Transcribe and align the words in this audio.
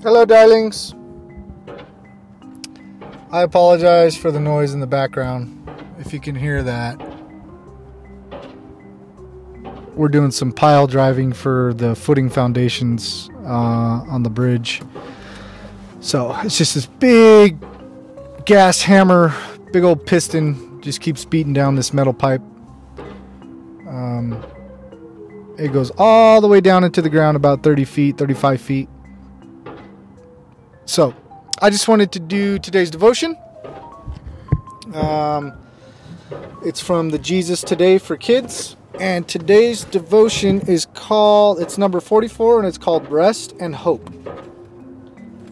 Hello, 0.00 0.24
darlings. 0.24 0.94
I 3.32 3.42
apologize 3.42 4.16
for 4.16 4.30
the 4.30 4.38
noise 4.38 4.72
in 4.72 4.78
the 4.78 4.86
background. 4.86 5.68
If 5.98 6.12
you 6.12 6.20
can 6.20 6.36
hear 6.36 6.62
that, 6.62 6.96
we're 9.96 10.08
doing 10.08 10.30
some 10.30 10.52
pile 10.52 10.86
driving 10.86 11.32
for 11.32 11.74
the 11.74 11.96
footing 11.96 12.30
foundations 12.30 13.28
uh, 13.44 14.04
on 14.08 14.22
the 14.22 14.30
bridge. 14.30 14.82
So 15.98 16.32
it's 16.44 16.56
just 16.56 16.76
this 16.76 16.86
big 16.86 17.58
gas 18.44 18.80
hammer, 18.80 19.34
big 19.72 19.82
old 19.82 20.06
piston, 20.06 20.80
just 20.80 21.00
keeps 21.00 21.24
beating 21.24 21.54
down 21.54 21.74
this 21.74 21.92
metal 21.92 22.14
pipe. 22.14 22.42
Um, 23.88 24.40
it 25.58 25.72
goes 25.72 25.90
all 25.98 26.40
the 26.40 26.46
way 26.46 26.60
down 26.60 26.84
into 26.84 27.02
the 27.02 27.10
ground, 27.10 27.36
about 27.36 27.64
30 27.64 27.84
feet, 27.84 28.16
35 28.16 28.60
feet. 28.60 28.88
So, 30.88 31.14
I 31.60 31.68
just 31.68 31.86
wanted 31.86 32.12
to 32.12 32.18
do 32.18 32.58
today's 32.58 32.90
devotion. 32.90 33.36
Um, 34.94 35.52
it's 36.64 36.80
from 36.80 37.10
the 37.10 37.18
Jesus 37.18 37.60
Today 37.60 37.98
for 37.98 38.16
Kids. 38.16 38.74
And 38.98 39.28
today's 39.28 39.84
devotion 39.84 40.62
is 40.62 40.86
called, 40.94 41.60
it's 41.60 41.76
number 41.76 42.00
44, 42.00 42.60
and 42.60 42.66
it's 42.66 42.78
called 42.78 43.06
Rest 43.10 43.54
and 43.60 43.76
Hope. 43.76 44.10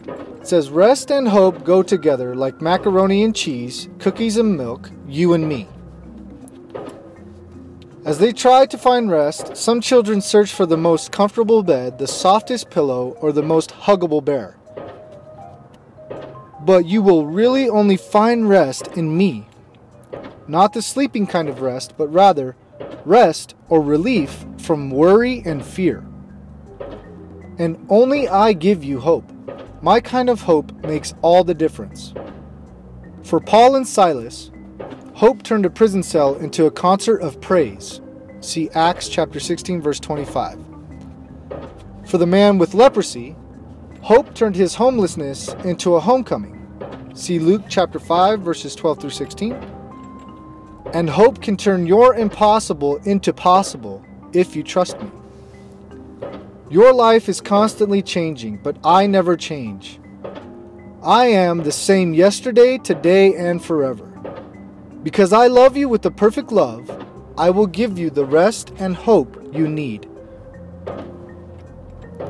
It 0.07 0.47
says, 0.47 0.71
Rest 0.71 1.11
and 1.11 1.27
hope 1.27 1.63
go 1.63 1.83
together 1.83 2.35
like 2.35 2.59
macaroni 2.59 3.23
and 3.23 3.35
cheese, 3.35 3.89
cookies 3.99 4.37
and 4.37 4.57
milk, 4.57 4.89
you 5.07 5.33
and 5.33 5.47
me. 5.47 5.67
As 8.05 8.17
they 8.17 8.33
try 8.33 8.65
to 8.65 8.77
find 8.77 9.11
rest, 9.11 9.55
some 9.55 9.81
children 9.81 10.19
search 10.19 10.51
for 10.51 10.65
the 10.65 10.77
most 10.77 11.11
comfortable 11.11 11.61
bed, 11.61 11.99
the 11.99 12.07
softest 12.07 12.71
pillow, 12.71 13.09
or 13.21 13.31
the 13.31 13.43
most 13.43 13.69
huggable 13.69 14.25
bear. 14.25 14.57
But 16.67 16.85
you 16.85 17.01
will 17.01 17.25
really 17.25 17.69
only 17.69 17.95
find 17.97 18.47
rest 18.47 18.89
in 18.89 19.17
me. 19.17 19.47
Not 20.47 20.73
the 20.73 20.81
sleeping 20.81 21.25
kind 21.25 21.47
of 21.47 21.61
rest, 21.61 21.93
but 21.97 22.13
rather 22.13 22.55
rest 23.05 23.55
or 23.69 23.81
relief 23.81 24.45
from 24.59 24.91
worry 24.91 25.41
and 25.45 25.65
fear. 25.65 26.05
And 27.57 27.83
only 27.89 28.27
I 28.27 28.51
give 28.51 28.83
you 28.83 28.99
hope. 28.99 29.31
My 29.81 29.99
kind 29.99 30.29
of 30.29 30.41
hope 30.41 30.71
makes 30.85 31.15
all 31.21 31.43
the 31.43 31.53
difference. 31.53 32.13
For 33.23 33.39
Paul 33.39 33.75
and 33.75 33.87
Silas, 33.87 34.51
Hope 35.17 35.41
turned 35.41 35.65
a 35.65 35.69
prison 35.71 36.03
cell 36.03 36.35
into 36.35 36.67
a 36.67 36.71
concert 36.71 37.23
of 37.23 37.41
praise. 37.41 38.01
See 38.39 38.69
Acts 38.75 39.09
chapter 39.09 39.39
16 39.39 39.81
verse 39.81 39.99
25. 39.99 40.59
For 42.05 42.19
the 42.19 42.27
man 42.27 42.59
with 42.59 42.75
leprosy, 42.75 43.35
hope 44.03 44.35
turned 44.35 44.55
his 44.55 44.75
homelessness 44.75 45.55
into 45.63 45.95
a 45.95 45.99
homecoming. 45.99 46.56
See 47.17 47.39
Luke 47.39 47.63
chapter 47.67 47.97
5 47.97 48.41
verses 48.41 48.75
12 48.75 49.01
through 49.01 49.09
16. 49.09 49.53
And 50.93 51.09
hope 51.09 51.41
can 51.41 51.57
turn 51.57 51.87
your 51.87 52.13
impossible 52.13 52.97
into 53.05 53.33
possible 53.33 54.05
if 54.33 54.55
you 54.55 54.61
trust 54.61 55.01
me. 55.01 55.09
Your 56.69 56.93
life 56.93 57.27
is 57.27 57.41
constantly 57.41 58.03
changing, 58.03 58.57
but 58.57 58.77
I 58.83 59.07
never 59.07 59.35
change. 59.35 59.99
I 61.01 61.25
am 61.25 61.63
the 61.63 61.71
same 61.71 62.13
yesterday, 62.13 62.77
today, 62.77 63.33
and 63.33 63.65
forever. 63.65 64.05
Because 65.01 65.33
I 65.33 65.47
love 65.47 65.75
you 65.75 65.89
with 65.89 66.03
the 66.03 66.11
perfect 66.11 66.51
love, 66.51 66.87
I 67.35 67.49
will 67.49 67.65
give 67.65 67.97
you 67.97 68.11
the 68.11 68.25
rest 68.25 68.73
and 68.77 68.95
hope 68.95 69.41
you 69.51 69.67
need. 69.67 70.07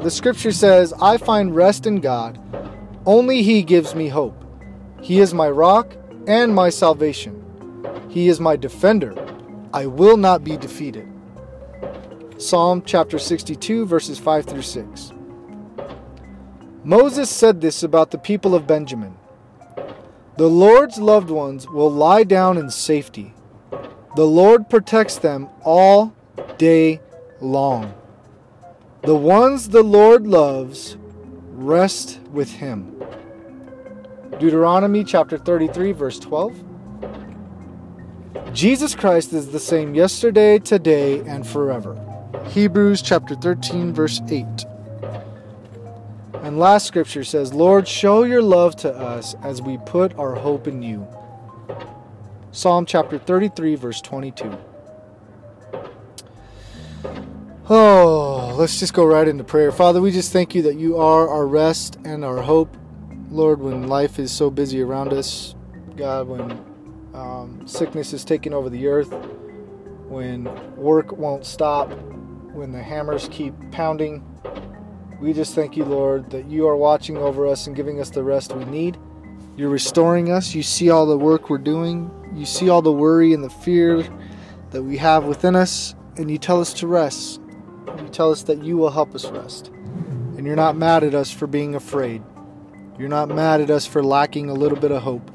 The 0.02 0.10
scripture 0.10 0.54
says, 0.54 0.94
I 1.02 1.18
find 1.18 1.54
rest 1.54 1.86
in 1.86 2.00
God. 2.00 2.40
Only 3.06 3.42
He 3.44 3.64
gives 3.64 3.94
me 3.94 4.08
hope. 4.08 4.46
He 5.02 5.20
is 5.20 5.34
my 5.34 5.50
rock 5.50 5.96
and 6.28 6.54
my 6.54 6.70
salvation. 6.70 7.44
He 8.10 8.28
is 8.28 8.40
my 8.40 8.56
defender. 8.56 9.16
I 9.74 9.86
will 9.86 10.18
not 10.18 10.44
be 10.44 10.58
defeated. 10.58 11.08
Psalm 12.38 12.84
chapter 12.86 13.18
62, 13.20 13.86
verses 13.86 14.20
5 14.20 14.46
through 14.46 14.62
6. 14.62 15.14
Moses 16.84 17.30
said 17.30 17.62
this 17.62 17.84
about 17.84 18.12
the 18.12 18.18
people 18.18 18.56
of 18.56 18.68
Benjamin. 18.68 19.18
The 20.38 20.48
Lord's 20.48 21.00
loved 21.00 21.30
ones 21.30 21.68
will 21.68 21.92
lie 21.92 22.24
down 22.24 22.58
in 22.58 22.70
safety. 22.70 23.34
The 24.16 24.26
Lord 24.26 24.70
protects 24.70 25.18
them 25.18 25.50
all 25.64 26.16
day 26.58 27.02
long. 27.42 27.94
The 29.02 29.16
ones 29.16 29.70
the 29.70 29.84
Lord 29.84 30.28
loves 30.28 30.98
rest 31.52 32.20
with 32.32 32.52
him. 32.52 32.97
Deuteronomy 34.40 35.04
chapter 35.04 35.38
33, 35.38 35.92
verse 35.94 36.20
12. 36.20 36.64
Jesus 38.54 38.96
Christ 38.96 39.34
is 39.34 39.52
the 39.52 39.60
same 39.60 39.96
yesterday, 39.96 40.60
today, 40.60 41.20
and 41.22 41.46
forever. 41.46 41.98
Hebrews 42.50 43.02
chapter 43.02 43.36
13, 43.36 43.94
verse 43.94 44.22
8. 44.30 44.46
And 46.44 46.60
last 46.60 46.86
scripture 46.88 47.24
says, 47.24 47.54
Lord, 47.54 47.88
show 47.88 48.24
your 48.24 48.42
love 48.42 48.76
to 48.78 48.94
us 48.94 49.36
as 49.44 49.62
we 49.62 49.78
put 49.86 50.18
our 50.18 50.36
hope 50.36 50.68
in 50.68 50.82
you. 50.82 51.08
Psalm 52.52 52.86
chapter 52.86 53.18
33, 53.18 53.76
verse 53.76 54.02
22. 54.02 54.58
Oh, 57.70 58.56
let's 58.58 58.80
just 58.80 58.94
go 58.94 59.04
right 59.04 59.28
into 59.28 59.44
prayer. 59.44 59.72
Father, 59.72 60.00
we 60.00 60.12
just 60.12 60.32
thank 60.32 60.56
you 60.56 60.62
that 60.62 60.78
you 60.78 60.98
are 60.98 61.28
our 61.28 61.46
rest 61.46 61.98
and 62.06 62.24
our 62.24 62.42
hope. 62.42 62.78
Lord, 63.30 63.60
when 63.60 63.88
life 63.88 64.20
is 64.20 64.32
so 64.32 64.50
busy 64.50 64.82
around 64.82 65.12
us, 65.12 65.54
God, 65.98 66.28
when 66.28 66.52
um, 67.14 67.62
sickness 67.66 68.14
is 68.14 68.24
taking 68.24 68.54
over 68.54 68.70
the 68.70 68.88
earth, 68.88 69.14
when 70.08 70.46
work 70.78 71.12
won't 71.12 71.46
stop, 71.46 71.92
when 72.54 72.72
the 72.72 72.82
hammers 72.82 73.28
keep 73.30 73.54
pounding, 73.72 74.24
we 75.20 75.34
just 75.34 75.56
thank 75.56 75.76
you, 75.76 75.84
Lord, 75.84 76.30
that 76.30 76.46
you 76.46 76.68
are 76.68 76.78
watching 76.78 77.18
over 77.18 77.48
us 77.48 77.68
and 77.68 77.76
giving 77.76 78.00
us 78.00 78.10
the 78.12 78.24
rest 78.24 78.54
we 78.54 78.64
need. 78.66 78.98
You're 79.58 79.70
restoring 79.70 80.32
us. 80.32 80.56
You 80.56 80.64
see 80.64 80.90
all 80.90 81.06
the 81.06 81.18
work 81.18 81.50
we're 81.50 81.58
doing. 81.58 82.10
You 82.34 82.46
see 82.46 82.70
all 82.70 82.82
the 82.82 82.94
worry 82.94 83.34
and 83.34 83.44
the 83.44 83.50
fear 83.50 84.08
that 84.72 84.84
we 84.84 84.98
have 84.98 85.26
within 85.26 85.56
us. 85.56 85.96
And 86.16 86.32
you 86.32 86.38
tell 86.38 86.62
us 86.62 86.72
to 86.76 86.88
rest. 86.88 87.42
You 88.00 88.08
tell 88.10 88.32
us 88.32 88.44
that 88.44 88.64
you 88.64 88.78
will 88.78 88.92
help 88.92 89.16
us 89.16 89.26
rest. 89.26 89.68
And 89.68 90.46
you're 90.46 90.56
not 90.56 90.78
mad 90.78 91.04
at 91.04 91.16
us 91.16 91.32
for 91.32 91.48
being 91.48 91.76
afraid. 91.76 92.22
You're 92.98 93.10
not 93.10 93.30
mad 93.30 93.62
at 93.62 93.70
us 93.70 93.86
for 93.86 94.04
lacking 94.04 94.50
a 94.50 94.54
little 94.54 94.78
bit 94.78 94.92
of 94.92 95.04
hope. 95.04 95.32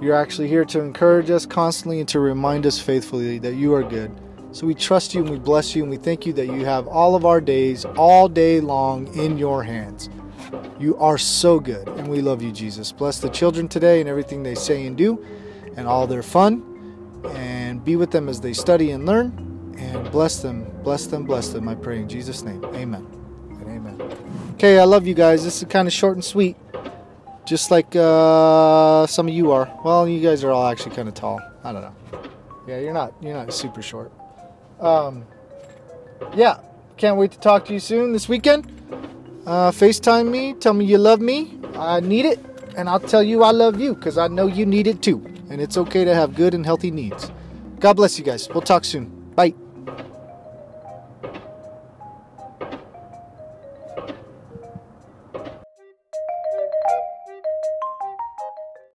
You're 0.00 0.16
actually 0.16 0.48
here 0.48 0.64
to 0.66 0.80
encourage 0.80 1.30
us 1.30 1.46
constantly 1.46 2.00
and 2.00 2.08
to 2.08 2.20
remind 2.20 2.66
us 2.66 2.78
faithfully 2.78 3.38
that 3.38 3.54
you 3.54 3.74
are 3.74 3.82
good 3.82 4.10
so 4.54 4.68
we 4.68 4.74
trust 4.76 5.14
you 5.14 5.22
and 5.22 5.30
we 5.30 5.40
bless 5.40 5.74
you 5.74 5.82
and 5.82 5.90
we 5.90 5.96
thank 5.96 6.24
you 6.24 6.32
that 6.34 6.46
you 6.46 6.64
have 6.64 6.86
all 6.86 7.16
of 7.16 7.26
our 7.26 7.40
days, 7.40 7.84
all 7.84 8.28
day 8.28 8.60
long, 8.60 9.12
in 9.18 9.36
your 9.36 9.64
hands. 9.64 10.08
You 10.78 10.96
are 10.98 11.18
so 11.18 11.58
good 11.58 11.88
and 11.88 12.06
we 12.06 12.20
love 12.20 12.40
you, 12.40 12.52
Jesus. 12.52 12.92
Bless 12.92 13.18
the 13.18 13.30
children 13.30 13.66
today 13.66 13.98
and 13.98 14.08
everything 14.08 14.44
they 14.44 14.54
say 14.54 14.86
and 14.86 14.96
do 14.96 15.26
and 15.76 15.88
all 15.88 16.06
their 16.06 16.22
fun 16.22 16.62
and 17.34 17.84
be 17.84 17.96
with 17.96 18.12
them 18.12 18.28
as 18.28 18.40
they 18.40 18.52
study 18.52 18.92
and 18.92 19.04
learn 19.04 19.74
and 19.76 20.08
bless 20.12 20.40
them, 20.40 20.70
bless 20.84 21.08
them, 21.08 21.24
bless 21.24 21.48
them. 21.48 21.68
I 21.68 21.74
pray 21.74 21.98
in 21.98 22.08
Jesus' 22.08 22.44
name. 22.44 22.64
Amen. 22.66 23.04
And 23.58 23.62
amen. 23.62 24.16
Okay, 24.52 24.78
I 24.78 24.84
love 24.84 25.04
you 25.04 25.14
guys. 25.14 25.42
This 25.42 25.60
is 25.60 25.68
kind 25.68 25.88
of 25.88 25.92
short 25.92 26.14
and 26.14 26.24
sweet, 26.24 26.56
just 27.44 27.70
like 27.70 27.94
uh, 27.96 29.06
some 29.06 29.28
of 29.28 29.34
you 29.34 29.52
are. 29.52 29.70
Well, 29.84 30.08
you 30.08 30.20
guys 30.20 30.44
are 30.44 30.50
all 30.50 30.66
actually 30.66 30.96
kind 30.96 31.08
of 31.08 31.14
tall. 31.14 31.40
I 31.62 31.72
don't 31.72 31.82
know. 31.82 31.94
Yeah, 32.66 32.80
you're 32.80 32.94
not. 32.94 33.14
You're 33.20 33.34
not 33.34 33.52
super 33.52 33.82
short. 33.82 34.12
Um, 34.80 35.24
yeah, 36.34 36.58
can't 36.96 37.16
wait 37.16 37.32
to 37.32 37.38
talk 37.38 37.66
to 37.66 37.72
you 37.72 37.80
soon 37.80 38.12
this 38.12 38.28
weekend. 38.28 38.70
Uh, 39.46 39.70
FaceTime 39.70 40.30
me, 40.30 40.54
tell 40.54 40.72
me 40.72 40.84
you 40.86 40.96
love 40.96 41.20
me. 41.20 41.58
I 41.74 42.00
need 42.00 42.24
it, 42.24 42.40
and 42.76 42.88
I'll 42.88 43.00
tell 43.00 43.22
you 43.22 43.42
I 43.42 43.50
love 43.50 43.78
you 43.78 43.94
because 43.94 44.16
I 44.16 44.28
know 44.28 44.46
you 44.46 44.64
need 44.64 44.86
it 44.86 45.02
too. 45.02 45.24
And 45.50 45.60
it's 45.60 45.76
okay 45.76 46.04
to 46.04 46.14
have 46.14 46.34
good 46.34 46.54
and 46.54 46.64
healthy 46.64 46.90
needs. 46.90 47.30
God 47.78 47.96
bless 47.96 48.18
you 48.18 48.24
guys. 48.24 48.48
We'll 48.48 48.62
talk 48.62 48.84
soon. 48.84 49.23